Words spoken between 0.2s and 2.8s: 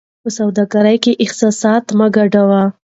په سوداګرۍ کې احساسات مه ګډوئ.